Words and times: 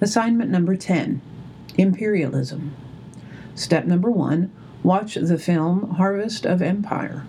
Assignment 0.00 0.48
number 0.48 0.76
10 0.76 1.20
Imperialism. 1.76 2.72
Step 3.56 3.84
number 3.84 4.08
1 4.08 4.48
Watch 4.84 5.16
the 5.16 5.38
film 5.38 5.90
Harvest 5.96 6.46
of 6.46 6.62
Empire. 6.62 7.26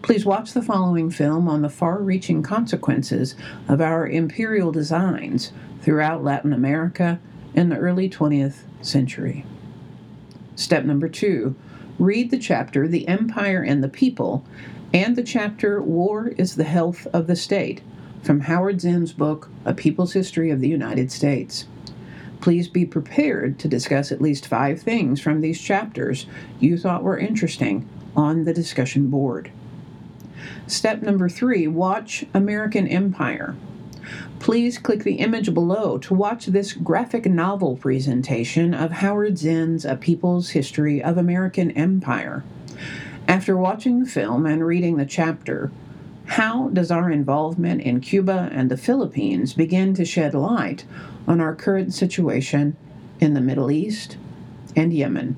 Please 0.00 0.24
watch 0.24 0.54
the 0.54 0.62
following 0.62 1.10
film 1.10 1.46
on 1.46 1.60
the 1.60 1.68
far 1.68 1.98
reaching 1.98 2.42
consequences 2.42 3.34
of 3.68 3.82
our 3.82 4.08
imperial 4.08 4.72
designs 4.72 5.52
throughout 5.82 6.24
Latin 6.24 6.54
America 6.54 7.20
in 7.54 7.68
the 7.68 7.76
early 7.76 8.08
20th 8.08 8.62
century. 8.80 9.44
Step 10.54 10.86
number 10.86 11.10
2 11.10 11.54
Read 11.98 12.30
the 12.30 12.38
chapter 12.38 12.88
The 12.88 13.06
Empire 13.08 13.62
and 13.62 13.84
the 13.84 13.90
People 13.90 14.42
and 14.94 15.16
the 15.16 15.22
chapter 15.22 15.82
War 15.82 16.28
is 16.38 16.54
the 16.54 16.64
Health 16.64 17.06
of 17.12 17.26
the 17.26 17.36
State 17.36 17.82
from 18.22 18.40
Howard 18.40 18.80
Zinn's 18.80 19.12
book 19.12 19.50
A 19.66 19.74
People's 19.74 20.14
History 20.14 20.50
of 20.50 20.60
the 20.60 20.68
United 20.68 21.12
States. 21.12 21.66
Please 22.40 22.68
be 22.68 22.84
prepared 22.84 23.58
to 23.58 23.68
discuss 23.68 24.12
at 24.12 24.20
least 24.20 24.46
five 24.46 24.80
things 24.80 25.20
from 25.20 25.40
these 25.40 25.60
chapters 25.60 26.26
you 26.60 26.76
thought 26.78 27.02
were 27.02 27.18
interesting 27.18 27.88
on 28.16 28.44
the 28.44 28.54
discussion 28.54 29.08
board. 29.08 29.50
Step 30.66 31.02
number 31.02 31.28
three 31.28 31.66
watch 31.66 32.24
American 32.34 32.86
Empire. 32.86 33.56
Please 34.38 34.78
click 34.78 35.02
the 35.02 35.16
image 35.16 35.52
below 35.52 35.98
to 35.98 36.14
watch 36.14 36.46
this 36.46 36.72
graphic 36.72 37.26
novel 37.26 37.76
presentation 37.76 38.74
of 38.74 38.92
Howard 38.92 39.38
Zinn's 39.38 39.84
A 39.84 39.96
People's 39.96 40.50
History 40.50 41.02
of 41.02 41.18
American 41.18 41.70
Empire. 41.72 42.44
After 43.26 43.56
watching 43.56 44.00
the 44.00 44.08
film 44.08 44.46
and 44.46 44.64
reading 44.64 44.96
the 44.96 45.06
chapter, 45.06 45.72
how 46.26 46.68
does 46.68 46.90
our 46.90 47.10
involvement 47.10 47.80
in 47.82 48.00
Cuba 48.00 48.48
and 48.52 48.70
the 48.70 48.76
Philippines 48.76 49.54
begin 49.54 49.94
to 49.94 50.04
shed 50.04 50.34
light 50.34 50.84
on 51.26 51.40
our 51.40 51.54
current 51.54 51.94
situation 51.94 52.76
in 53.20 53.34
the 53.34 53.40
Middle 53.40 53.70
East 53.70 54.16
and 54.74 54.92
Yemen? 54.92 55.36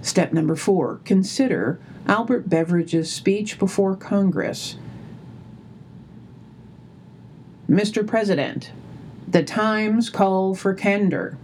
Step 0.00 0.32
number 0.32 0.54
four 0.54 1.00
consider 1.04 1.80
Albert 2.06 2.48
Beveridge's 2.48 3.12
speech 3.12 3.58
before 3.58 3.96
Congress. 3.96 4.76
Mr. 7.68 8.06
President, 8.06 8.70
the 9.26 9.42
times 9.42 10.08
call 10.08 10.54
for 10.54 10.72
candor. 10.72 11.36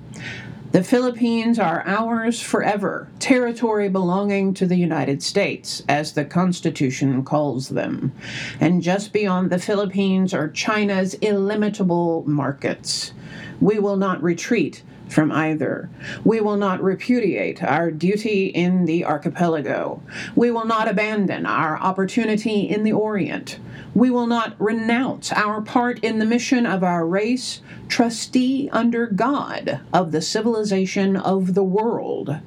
The 0.72 0.82
Philippines 0.82 1.58
are 1.58 1.84
ours 1.86 2.40
forever, 2.40 3.06
territory 3.18 3.90
belonging 3.90 4.54
to 4.54 4.64
the 4.64 4.76
United 4.76 5.22
States, 5.22 5.82
as 5.86 6.14
the 6.14 6.24
Constitution 6.24 7.24
calls 7.24 7.68
them. 7.68 8.12
And 8.58 8.80
just 8.80 9.12
beyond 9.12 9.50
the 9.50 9.58
Philippines 9.58 10.32
are 10.32 10.48
China's 10.48 11.12
illimitable 11.20 12.24
markets. 12.26 13.12
We 13.60 13.78
will 13.78 13.98
not 13.98 14.22
retreat 14.22 14.82
from 15.12 15.30
either. 15.30 15.88
We 16.24 16.41
will 16.41 16.56
not 16.56 16.82
repudiate 16.82 17.62
our 17.62 17.91
duty 17.91 18.46
in 18.46 18.86
the 18.86 19.05
archipelago. 19.05 20.02
We 20.34 20.50
will 20.50 20.64
not 20.64 20.88
abandon 20.88 21.46
our 21.46 21.78
opportunity 21.78 22.68
in 22.68 22.82
the 22.82 22.92
Orient. 22.92 23.58
We 23.94 24.10
will 24.10 24.27
not 24.27 24.56
renounce 24.58 25.33
our 25.33 25.60
part 25.60 26.02
in 26.02 26.18
the 26.18 26.24
mission 26.24 26.66
of 26.66 26.83
our 26.83 27.06
race, 27.06 27.60
trustee 27.88 28.68
under 28.72 29.06
God 29.06 29.80
of 29.92 30.12
the 30.12 30.22
civilization 30.22 31.16
of 31.16 31.55
the 31.55 31.64
world. 31.64 32.38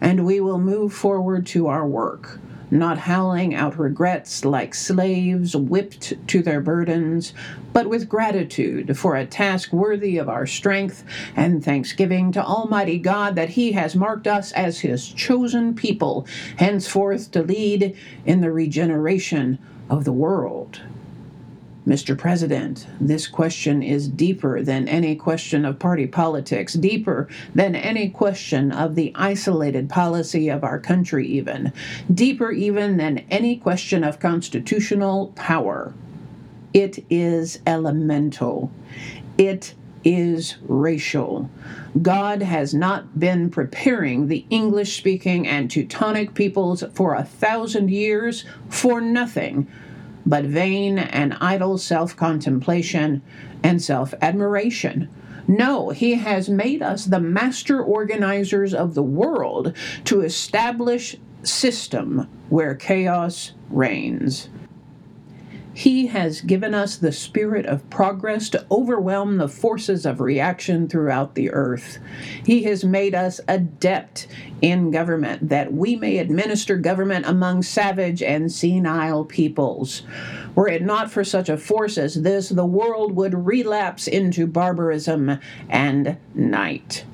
And 0.00 0.26
we 0.26 0.40
will 0.40 0.58
move 0.58 0.92
forward 0.92 1.46
to 1.46 1.66
our 1.66 1.86
work 1.86 2.38
not 2.70 2.98
howling 2.98 3.54
out 3.54 3.78
regrets 3.78 4.44
like 4.44 4.74
slaves 4.74 5.54
whipped 5.54 6.14
to 6.28 6.42
their 6.42 6.60
burdens, 6.60 7.32
but 7.72 7.88
with 7.88 8.08
gratitude 8.08 8.96
for 8.96 9.16
a 9.16 9.26
task 9.26 9.72
worthy 9.72 10.18
of 10.18 10.28
our 10.28 10.46
strength 10.46 11.04
and 11.36 11.64
thanksgiving 11.64 12.32
to 12.32 12.44
Almighty 12.44 12.98
God 12.98 13.34
that 13.36 13.50
He 13.50 13.72
has 13.72 13.94
marked 13.94 14.26
us 14.26 14.52
as 14.52 14.80
His 14.80 15.06
chosen 15.08 15.74
people, 15.74 16.26
henceforth 16.56 17.30
to 17.32 17.42
lead 17.42 17.96
in 18.24 18.40
the 18.40 18.52
regeneration 18.52 19.58
of 19.90 20.04
the 20.04 20.12
world. 20.12 20.80
Mr. 21.86 22.16
President, 22.16 22.86
this 22.98 23.26
question 23.26 23.82
is 23.82 24.08
deeper 24.08 24.62
than 24.62 24.88
any 24.88 25.14
question 25.14 25.66
of 25.66 25.78
party 25.78 26.06
politics, 26.06 26.72
deeper 26.72 27.28
than 27.54 27.74
any 27.74 28.08
question 28.08 28.72
of 28.72 28.94
the 28.94 29.12
isolated 29.14 29.90
policy 29.90 30.48
of 30.48 30.64
our 30.64 30.78
country, 30.78 31.26
even, 31.28 31.70
deeper 32.12 32.50
even 32.50 32.96
than 32.96 33.18
any 33.30 33.54
question 33.56 34.02
of 34.02 34.18
constitutional 34.18 35.26
power. 35.36 35.92
It 36.72 37.04
is 37.10 37.58
elemental. 37.66 38.72
It 39.36 39.74
is 40.04 40.56
racial. 40.66 41.50
God 42.00 42.40
has 42.40 42.72
not 42.72 43.18
been 43.18 43.50
preparing 43.50 44.28
the 44.28 44.46
English 44.48 44.96
speaking 44.96 45.46
and 45.46 45.70
Teutonic 45.70 46.32
peoples 46.32 46.82
for 46.94 47.14
a 47.14 47.24
thousand 47.24 47.90
years 47.90 48.46
for 48.70 49.02
nothing 49.02 49.66
but 50.26 50.44
vain 50.44 50.98
and 50.98 51.36
idle 51.40 51.78
self 51.78 52.16
contemplation 52.16 53.22
and 53.62 53.82
self 53.82 54.14
admiration. 54.20 55.08
No, 55.46 55.90
he 55.90 56.14
has 56.14 56.48
made 56.48 56.82
us 56.82 57.04
the 57.04 57.20
master 57.20 57.82
organizers 57.82 58.72
of 58.72 58.94
the 58.94 59.02
world 59.02 59.74
to 60.04 60.22
establish 60.22 61.16
system 61.42 62.28
where 62.48 62.74
chaos 62.74 63.52
reigns. 63.70 64.48
He 65.74 66.06
has 66.06 66.40
given 66.40 66.72
us 66.72 66.96
the 66.96 67.10
spirit 67.10 67.66
of 67.66 67.88
progress 67.90 68.48
to 68.50 68.64
overwhelm 68.70 69.38
the 69.38 69.48
forces 69.48 70.06
of 70.06 70.20
reaction 70.20 70.88
throughout 70.88 71.34
the 71.34 71.50
earth. 71.50 71.98
He 72.46 72.62
has 72.62 72.84
made 72.84 73.12
us 73.12 73.40
adept 73.48 74.28
in 74.62 74.92
government 74.92 75.48
that 75.48 75.72
we 75.72 75.96
may 75.96 76.18
administer 76.18 76.76
government 76.76 77.26
among 77.26 77.64
savage 77.64 78.22
and 78.22 78.52
senile 78.52 79.24
peoples. 79.24 80.02
Were 80.54 80.68
it 80.68 80.82
not 80.82 81.10
for 81.10 81.24
such 81.24 81.48
a 81.48 81.56
force 81.56 81.98
as 81.98 82.22
this, 82.22 82.50
the 82.50 82.64
world 82.64 83.16
would 83.16 83.34
relapse 83.34 84.06
into 84.06 84.46
barbarism 84.46 85.40
and 85.68 86.16
night 86.34 87.04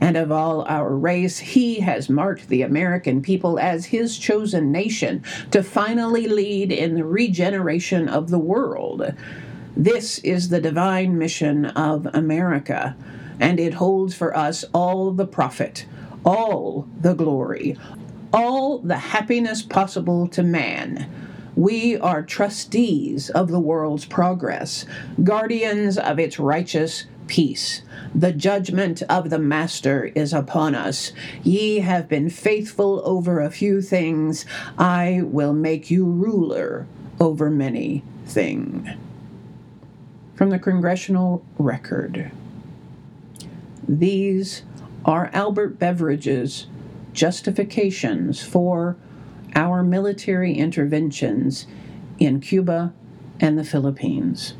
and 0.00 0.16
of 0.16 0.32
all 0.32 0.62
our 0.62 0.94
race, 0.96 1.38
he 1.38 1.80
has 1.80 2.08
marked 2.08 2.48
the 2.48 2.62
American 2.62 3.20
people 3.20 3.58
as 3.58 3.86
his 3.86 4.16
chosen 4.16 4.72
nation 4.72 5.22
to 5.50 5.62
finally 5.62 6.26
lead 6.26 6.72
in 6.72 6.94
the 6.94 7.04
regeneration 7.04 8.08
of 8.08 8.30
the 8.30 8.38
world. 8.38 9.14
This 9.76 10.18
is 10.20 10.48
the 10.48 10.60
divine 10.60 11.18
mission 11.18 11.66
of 11.66 12.06
America, 12.14 12.96
and 13.38 13.60
it 13.60 13.74
holds 13.74 14.14
for 14.14 14.36
us 14.36 14.64
all 14.72 15.12
the 15.12 15.26
profit, 15.26 15.84
all 16.24 16.88
the 17.00 17.14
glory, 17.14 17.76
all 18.32 18.78
the 18.78 18.96
happiness 18.96 19.62
possible 19.62 20.26
to 20.28 20.42
man. 20.42 21.10
We 21.56 21.96
are 21.98 22.22
trustees 22.22 23.28
of 23.28 23.48
the 23.48 23.60
world's 23.60 24.06
progress, 24.06 24.86
guardians 25.22 25.98
of 25.98 26.18
its 26.18 26.38
righteous 26.38 27.04
peace. 27.30 27.82
The 28.12 28.32
judgment 28.32 29.02
of 29.08 29.30
the 29.30 29.38
Master 29.38 30.06
is 30.16 30.32
upon 30.32 30.74
us. 30.74 31.12
Ye 31.44 31.78
have 31.78 32.08
been 32.08 32.28
faithful 32.28 33.00
over 33.04 33.40
a 33.40 33.52
few 33.52 33.80
things. 33.80 34.44
I 34.76 35.20
will 35.22 35.52
make 35.52 35.92
you 35.92 36.04
ruler 36.04 36.88
over 37.20 37.48
many 37.48 38.02
things. 38.26 38.88
From 40.34 40.50
the 40.50 40.58
Congressional 40.58 41.44
Record. 41.56 42.32
These 43.86 44.64
are 45.04 45.30
Albert 45.32 45.78
Beveridge's 45.78 46.66
justifications 47.12 48.42
for 48.42 48.96
our 49.54 49.84
military 49.84 50.54
interventions 50.54 51.68
in 52.18 52.40
Cuba 52.40 52.92
and 53.38 53.56
the 53.56 53.64
Philippines. 53.64 54.54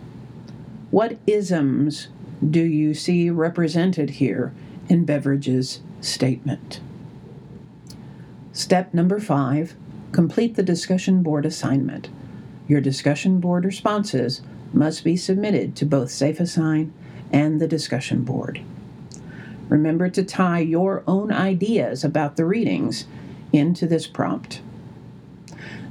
What 0.93 1.19
isms 1.27 2.09
do 2.49 2.63
you 2.63 2.95
see 2.95 3.29
represented 3.29 4.11
here 4.11 4.53
in 4.89 5.05
Beveridge's 5.05 5.81
statement? 6.01 6.81
Step 8.53 8.95
number 8.95 9.21
five 9.21 9.75
complete 10.13 10.57
the 10.57 10.63
discussion 10.63 11.23
board 11.23 11.45
assignment. 11.47 12.09
Your 12.67 12.81
discussion 12.81 13.41
board 13.41 13.65
responses 13.65 14.43
must 14.73 15.05
be 15.05 15.17
submitted 15.17 15.77
to 15.77 15.85
both 15.85 16.09
SafeAssign 16.09 16.91
and 17.33 17.61
the 17.61 17.69
discussion 17.69 18.23
board. 18.25 18.61
Remember 19.69 20.09
to 20.09 20.25
tie 20.25 20.61
your 20.61 21.05
own 21.07 21.31
ideas 21.31 22.03
about 22.03 22.37
the 22.37 22.45
readings 22.45 23.07
into 23.53 23.87
this 23.87 24.07
prompt. 24.07 24.63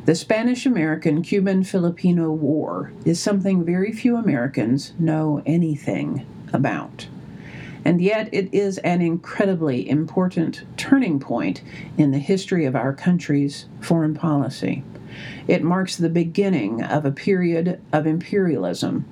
The 0.05 0.15
Spanish 0.15 0.65
American 0.65 1.21
Cuban 1.21 1.63
Filipino 1.63 2.31
War 2.31 2.91
is 3.05 3.21
something 3.21 3.63
very 3.63 3.93
few 3.93 4.17
Americans 4.17 4.93
know 4.97 5.41
anything 5.45 6.25
about. 6.53 7.07
And 7.85 8.01
yet, 8.01 8.29
it 8.33 8.53
is 8.53 8.77
an 8.79 9.01
incredibly 9.01 9.89
important 9.89 10.63
turning 10.77 11.19
point 11.19 11.61
in 11.97 12.11
the 12.11 12.19
history 12.19 12.65
of 12.65 12.75
our 12.75 12.93
country's 12.93 13.65
foreign 13.79 14.13
policy. 14.13 14.83
It 15.47 15.63
marks 15.63 15.95
the 15.95 16.09
beginning 16.09 16.83
of 16.83 17.05
a 17.05 17.11
period 17.11 17.79
of 17.91 18.05
imperialism. 18.05 19.05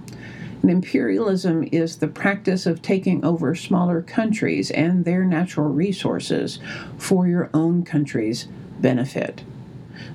And 0.61 0.71
imperialism 0.71 1.67
is 1.71 1.97
the 1.97 2.07
practice 2.07 2.65
of 2.65 2.81
taking 2.81 3.23
over 3.23 3.55
smaller 3.55 4.01
countries 4.01 4.69
and 4.71 5.05
their 5.05 5.23
natural 5.23 5.69
resources 5.69 6.59
for 6.97 7.27
your 7.27 7.49
own 7.53 7.83
country's 7.83 8.47
benefit. 8.79 9.43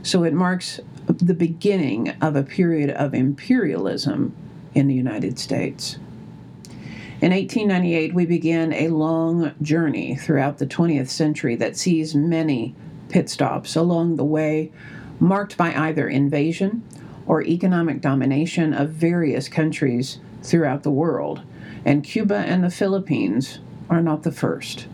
So 0.03 0.25
it 0.25 0.35
marks 0.35 0.81
the 1.07 1.35
beginning 1.35 2.11
of 2.21 2.37
a 2.37 2.43
period 2.43 2.91
of 2.91 3.15
imperialism 3.15 4.35
in 4.75 4.89
the 4.89 4.95
United 4.95 5.39
States. 5.39 5.99
In 7.23 7.31
1898, 7.31 8.15
we 8.15 8.27
began 8.27 8.73
a 8.73 8.89
long 8.89 9.55
journey 9.63 10.17
throughout 10.17 10.59
the 10.59 10.67
20th 10.67 11.09
century 11.09 11.55
that 11.55 11.77
sees 11.77 12.17
many 12.17 12.75
pit 13.11 13.31
stops 13.31 13.77
along 13.77 14.17
the 14.17 14.25
way, 14.25 14.73
marked 15.21 15.57
by 15.57 15.73
either 15.73 16.09
invasion 16.09 16.83
or 17.25 17.41
economic 17.45 18.01
domination 18.01 18.75
of 18.75 18.91
various 18.91 19.47
countries 19.47 20.19
throughout 20.43 20.83
the 20.83 20.91
world, 20.91 21.43
and 21.85 22.03
Cuba 22.03 22.39
and 22.39 22.65
the 22.65 22.71
Philippines 22.71 23.61
are 23.89 24.03
not 24.03 24.25
the 24.25 24.33
first. 24.33 24.89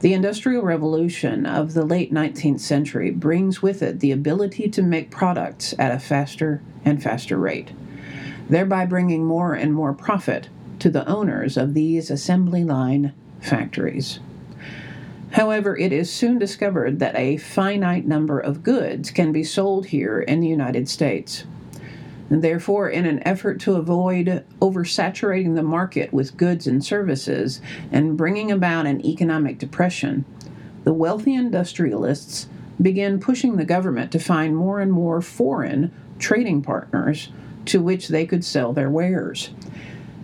The 0.00 0.12
Industrial 0.12 0.62
Revolution 0.62 1.46
of 1.46 1.72
the 1.72 1.86
late 1.86 2.12
19th 2.12 2.60
century 2.60 3.12
brings 3.12 3.62
with 3.62 3.80
it 3.82 4.00
the 4.00 4.12
ability 4.12 4.68
to 4.68 4.82
make 4.82 5.10
products 5.10 5.72
at 5.78 5.90
a 5.90 5.98
faster 5.98 6.60
and 6.84 7.02
faster 7.02 7.38
rate, 7.38 7.72
thereby 8.50 8.84
bringing 8.84 9.24
more 9.24 9.54
and 9.54 9.72
more 9.72 9.94
profit 9.94 10.50
to 10.80 10.90
the 10.90 11.06
owners 11.06 11.56
of 11.56 11.74
these 11.74 12.10
assembly 12.10 12.64
line 12.64 13.12
factories. 13.40 14.20
However, 15.32 15.76
it 15.76 15.92
is 15.92 16.10
soon 16.10 16.38
discovered 16.38 16.98
that 17.00 17.16
a 17.16 17.36
finite 17.36 18.06
number 18.06 18.38
of 18.38 18.62
goods 18.62 19.10
can 19.10 19.30
be 19.30 19.44
sold 19.44 19.86
here 19.86 20.20
in 20.20 20.40
the 20.40 20.48
United 20.48 20.88
States. 20.88 21.44
And 22.30 22.42
therefore, 22.42 22.88
in 22.88 23.06
an 23.06 23.26
effort 23.26 23.60
to 23.60 23.76
avoid 23.76 24.44
oversaturating 24.60 25.54
the 25.54 25.62
market 25.62 26.12
with 26.12 26.36
goods 26.36 26.66
and 26.66 26.84
services 26.84 27.60
and 27.90 28.16
bringing 28.16 28.50
about 28.50 28.86
an 28.86 29.04
economic 29.04 29.58
depression, 29.58 30.24
the 30.84 30.92
wealthy 30.92 31.34
industrialists 31.34 32.48
began 32.80 33.18
pushing 33.18 33.56
the 33.56 33.64
government 33.64 34.12
to 34.12 34.18
find 34.18 34.56
more 34.56 34.80
and 34.80 34.92
more 34.92 35.20
foreign 35.20 35.92
trading 36.18 36.62
partners 36.62 37.30
to 37.64 37.82
which 37.82 38.08
they 38.08 38.26
could 38.26 38.44
sell 38.44 38.72
their 38.72 38.90
wares. 38.90 39.50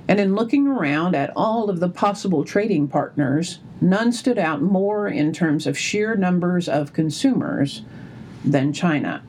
And 0.06 0.20
in 0.20 0.34
looking 0.34 0.66
around 0.66 1.14
at 1.14 1.32
all 1.34 1.70
of 1.70 1.80
the 1.80 1.88
possible 1.88 2.44
trading 2.44 2.88
partners, 2.88 3.60
none 3.80 4.12
stood 4.12 4.38
out 4.38 4.60
more 4.60 5.08
in 5.08 5.32
terms 5.32 5.66
of 5.66 5.78
sheer 5.78 6.14
numbers 6.14 6.68
of 6.68 6.92
consumers 6.92 7.82
than 8.44 8.72
China. 8.72 9.22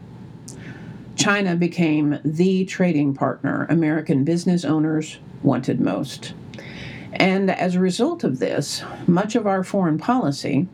China 1.16 1.56
became 1.56 2.19
the 2.25 2.66
trading 2.66 3.13
partner 3.13 3.66
American 3.69 4.25
business 4.25 4.66
owners 4.66 5.18
wanted 5.42 5.80
most. 5.80 6.33
And 7.13 7.50
as 7.50 7.75
a 7.75 7.80
result 7.80 8.25
of 8.25 8.39
this, 8.39 8.83
much 9.07 9.36
of 9.36 9.48
our 9.48 9.63
foreign 9.63 9.98
policy, 9.98 10.68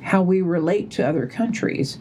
how 0.00 0.22
we 0.22 0.40
relate 0.40 0.90
to 0.92 1.06
other 1.06 1.26
countries, 1.26 1.98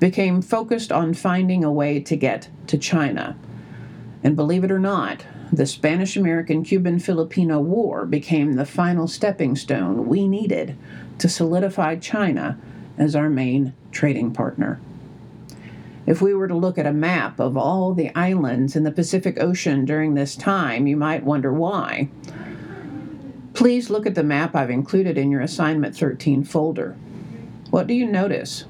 became 0.00 0.42
focused 0.42 0.90
on 0.90 1.14
finding 1.14 1.62
a 1.62 1.70
way 1.70 2.00
to 2.00 2.16
get 2.16 2.48
to 2.66 2.76
China. 2.76 3.36
And 4.24 4.34
believe 4.34 4.64
it 4.64 4.72
or 4.72 4.80
not, 4.80 5.24
the 5.52 5.66
Spanish 5.66 6.16
American 6.16 6.64
Cuban 6.64 6.98
Filipino 6.98 7.60
War 7.60 8.06
became 8.06 8.54
the 8.54 8.64
final 8.64 9.06
stepping 9.06 9.54
stone 9.54 10.08
we 10.08 10.26
needed 10.26 10.78
to 11.18 11.28
solidify 11.28 11.96
China 11.96 12.58
as 12.96 13.14
our 13.14 13.28
main 13.28 13.74
trading 13.90 14.32
partner. 14.32 14.80
If 16.06 16.22
we 16.22 16.32
were 16.32 16.48
to 16.48 16.54
look 16.54 16.78
at 16.78 16.86
a 16.86 16.92
map 16.92 17.38
of 17.38 17.56
all 17.56 17.92
the 17.92 18.10
islands 18.16 18.74
in 18.74 18.82
the 18.82 18.90
Pacific 18.90 19.40
Ocean 19.40 19.84
during 19.84 20.14
this 20.14 20.34
time, 20.34 20.86
you 20.86 20.96
might 20.96 21.22
wonder 21.22 21.52
why. 21.52 22.08
Please 23.52 23.90
look 23.90 24.06
at 24.06 24.14
the 24.14 24.24
map 24.24 24.56
I've 24.56 24.70
included 24.70 25.18
in 25.18 25.30
your 25.30 25.42
Assignment 25.42 25.94
13 25.94 26.44
folder. 26.44 26.96
What 27.68 27.86
do 27.86 27.94
you 27.94 28.06
notice? 28.06 28.64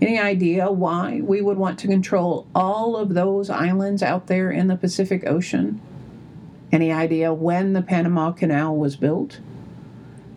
Any 0.00 0.18
idea 0.18 0.70
why 0.70 1.20
we 1.22 1.42
would 1.42 1.58
want 1.58 1.78
to 1.80 1.88
control 1.88 2.46
all 2.54 2.96
of 2.96 3.12
those 3.12 3.50
islands 3.50 4.02
out 4.02 4.28
there 4.28 4.50
in 4.50 4.66
the 4.66 4.76
Pacific 4.76 5.26
Ocean? 5.26 5.80
Any 6.72 6.90
idea 6.90 7.34
when 7.34 7.74
the 7.74 7.82
Panama 7.82 8.32
Canal 8.32 8.76
was 8.76 8.96
built? 8.96 9.40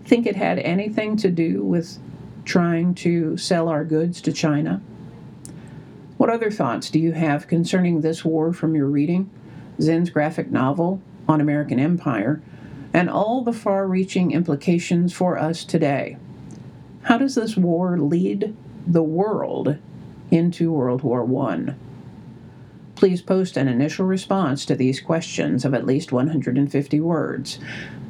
Think 0.04 0.28
it 0.28 0.36
had 0.36 0.60
anything 0.60 1.16
to 1.18 1.30
do 1.30 1.64
with 1.64 1.98
trying 2.44 2.94
to 2.96 3.38
sell 3.38 3.70
our 3.70 3.86
goods 3.86 4.20
to 4.22 4.34
China? 4.34 4.82
What 6.18 6.30
other 6.30 6.52
thoughts 6.52 6.90
do 6.90 7.00
you 7.00 7.14
have 7.14 7.48
concerning 7.48 8.02
this 8.02 8.26
war 8.26 8.52
from 8.52 8.76
your 8.76 8.88
reading, 8.88 9.30
Zinn's 9.80 10.10
graphic 10.10 10.52
novel 10.52 11.02
on 11.28 11.40
American 11.40 11.80
Empire, 11.80 12.42
and 12.94 13.10
all 13.10 13.44
the 13.44 13.54
far 13.54 13.88
reaching 13.88 14.32
implications 14.32 15.14
for 15.14 15.38
us 15.38 15.64
today? 15.64 16.18
How 17.04 17.18
does 17.18 17.36
this 17.36 17.56
war 17.56 17.98
lead 17.98 18.56
the 18.86 19.04
world 19.04 19.78
into 20.32 20.72
World 20.72 21.04
War 21.04 21.48
I? 21.48 21.76
Please 22.96 23.22
post 23.22 23.58
an 23.58 23.68
initial 23.68 24.06
response 24.06 24.66
to 24.66 24.76
these 24.76 25.02
questions 25.02 25.66
of 25.66 25.74
at 25.74 25.86
least 25.86 26.12
150 26.12 27.00
words. 27.00 27.60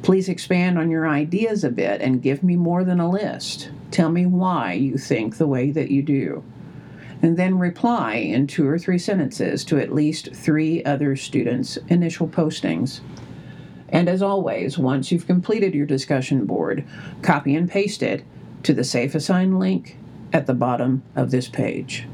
Please 0.02 0.28
expand 0.28 0.78
on 0.78 0.90
your 0.90 1.08
ideas 1.08 1.64
a 1.64 1.70
bit 1.70 2.00
and 2.00 2.22
give 2.22 2.42
me 2.42 2.54
more 2.56 2.84
than 2.84 3.00
a 3.00 3.10
list. 3.10 3.70
Tell 3.90 4.10
me 4.10 4.26
why 4.26 4.74
you 4.74 4.98
think 4.98 5.36
the 5.36 5.46
way 5.46 5.70
that 5.70 5.90
you 5.90 6.02
do. 6.02 6.44
And 7.22 7.36
then 7.36 7.58
reply 7.58 8.16
in 8.16 8.46
two 8.46 8.68
or 8.68 8.78
three 8.78 8.98
sentences 8.98 9.64
to 9.64 9.78
at 9.78 9.94
least 9.94 10.34
three 10.34 10.84
other 10.84 11.16
students' 11.16 11.78
initial 11.88 12.28
postings. 12.28 13.00
And 13.88 14.08
as 14.08 14.22
always, 14.22 14.76
once 14.76 15.10
you've 15.10 15.26
completed 15.26 15.74
your 15.74 15.86
discussion 15.86 16.44
board, 16.44 16.84
copy 17.22 17.54
and 17.56 17.70
paste 17.70 18.02
it 18.02 18.24
to 18.64 18.74
the 18.74 18.84
Safe 18.84 19.14
Assign 19.14 19.58
link 19.58 19.96
at 20.34 20.46
the 20.46 20.52
bottom 20.52 21.04
of 21.14 21.30
this 21.30 21.48
page. 21.48 22.06